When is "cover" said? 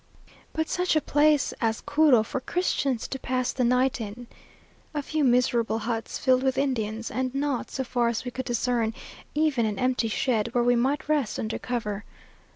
11.59-12.03